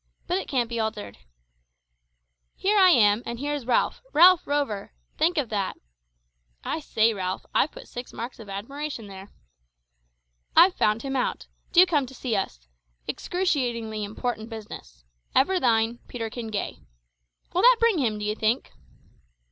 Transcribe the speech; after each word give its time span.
But 0.25 0.39
it 0.39 0.47
can't 0.47 0.67
be 0.67 0.79
altered, 0.79 1.19
`Here 2.59 2.79
I 2.79 2.89
am, 2.89 3.21
and 3.23 3.37
here's 3.39 3.67
Ralph 3.67 4.01
Ralph 4.13 4.47
Rover!!!!!! 4.47 4.93
think 5.19 5.37
of 5.37 5.49
that,' 5.49 5.77
(I 6.63 6.79
say, 6.79 7.13
Ralph, 7.13 7.45
I've 7.53 7.71
put 7.71 7.87
six 7.87 8.11
marks 8.11 8.39
of 8.39 8.49
admiration 8.49 9.05
there); 9.05 9.29
`I've 10.57 10.73
found 10.73 11.03
him 11.03 11.15
out. 11.15 11.45
Do 11.71 11.85
come 11.85 12.07
to 12.07 12.15
see 12.15 12.35
us. 12.35 12.67
Excruciatingly 13.07 14.03
important 14.03 14.49
business. 14.49 15.03
Ever 15.35 15.59
thine 15.59 15.99
Peterkin 16.07 16.47
Gay.' 16.47 16.79
Will 17.53 17.61
that 17.61 17.77
bring 17.79 17.99
him, 17.99 18.17
d'ye 18.17 18.33
think?" 18.33 18.71